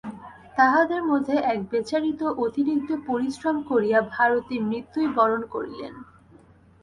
তাঁহাদের 0.57 1.01
মধ্যে 1.03 1.35
এক 1.45 1.59
বেচারী 1.71 2.11
তো 2.13 2.27
অতিরিক্ত 2.37 2.89
পরিশ্রম 3.07 3.57
করিয়া 3.69 3.99
ভারতে 4.13 4.55
মৃত্যুই 4.61 5.07
বরণ 5.17 5.41
করিলেন। 5.53 5.93